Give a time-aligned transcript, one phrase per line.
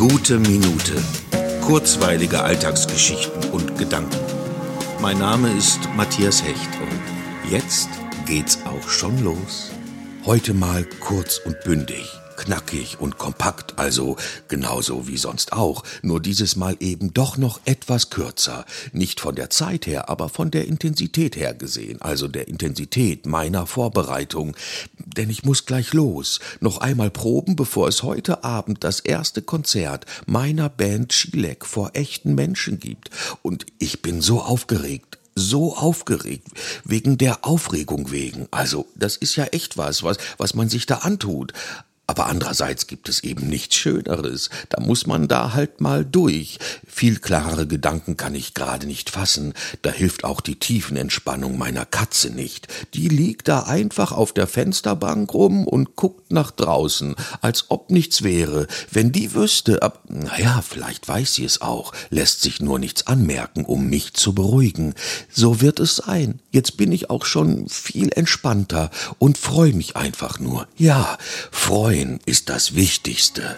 [0.00, 0.94] Gute Minute.
[1.60, 4.16] Kurzweilige Alltagsgeschichten und Gedanken.
[5.02, 7.90] Mein Name ist Matthias Hecht und jetzt
[8.24, 9.70] geht's auch schon los.
[10.24, 12.08] Heute mal kurz und bündig
[12.40, 14.16] knackig und kompakt, also
[14.48, 19.50] genauso wie sonst auch, nur dieses Mal eben doch noch etwas kürzer, nicht von der
[19.50, 24.56] Zeit her, aber von der Intensität her gesehen, also der Intensität meiner Vorbereitung,
[25.20, 30.06] denn ich muss gleich los, noch einmal proben, bevor es heute Abend das erste Konzert
[30.24, 33.10] meiner Band Chilek vor echten Menschen gibt,
[33.42, 36.48] und ich bin so aufgeregt, so aufgeregt,
[36.84, 38.48] wegen der Aufregung wegen.
[38.50, 41.52] Also, das ist ja echt was, was, was man sich da antut.
[42.10, 44.50] Aber andererseits gibt es eben nichts Schöneres.
[44.68, 46.58] Da muss man da halt mal durch.
[46.84, 49.54] Viel klarere Gedanken kann ich gerade nicht fassen.
[49.82, 52.66] Da hilft auch die Tiefenentspannung meiner Katze nicht.
[52.94, 58.24] Die liegt da einfach auf der Fensterbank rum und guckt nach draußen, als ob nichts
[58.24, 58.66] wäre.
[58.90, 63.64] Wenn die wüsste, ab, naja, vielleicht weiß sie es auch, lässt sich nur nichts anmerken,
[63.64, 64.94] um mich zu beruhigen.
[65.30, 66.40] So wird es sein.
[66.50, 70.66] Jetzt bin ich auch schon viel entspannter und freue mich einfach nur.
[70.76, 71.16] Ja,
[72.00, 73.56] freuen ist das Wichtigste.